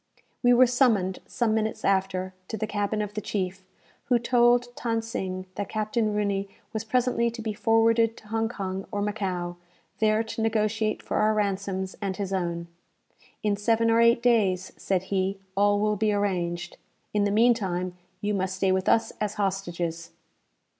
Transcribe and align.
We 0.41 0.51
were 0.51 0.65
summoned, 0.65 1.19
some 1.27 1.49
few 1.51 1.57
minutes 1.57 1.85
after, 1.85 2.33
to 2.47 2.57
the 2.57 2.65
cabin 2.65 3.03
of 3.03 3.13
the 3.13 3.21
chief, 3.21 3.63
who 4.05 4.17
told 4.17 4.69
Than 4.83 4.99
Sing 5.03 5.45
that 5.53 5.69
Captain 5.69 6.11
Rooney 6.15 6.49
was 6.73 6.83
presently 6.83 7.29
to 7.29 7.39
be 7.39 7.53
forwarded 7.53 8.17
to 8.17 8.27
Hong 8.29 8.49
Kong 8.49 8.87
or 8.91 9.03
Macao, 9.03 9.57
there 9.99 10.23
to 10.23 10.41
negotiate 10.41 11.03
for 11.03 11.17
our 11.17 11.35
ransoms 11.35 11.95
and 12.01 12.17
his 12.17 12.33
own. 12.33 12.67
"In 13.43 13.55
seven 13.55 13.91
or 13.91 14.01
eight 14.01 14.23
days," 14.23 14.71
said 14.75 15.03
he, 15.13 15.37
"all 15.55 15.79
will 15.79 15.97
be 15.97 16.11
arranged. 16.11 16.77
In 17.13 17.25
the 17.25 17.29
meantime 17.29 17.95
you 18.21 18.33
must 18.33 18.55
stay 18.55 18.71
with 18.71 18.89
us 18.89 19.13
as 19.21 19.35
hostages." 19.35 20.09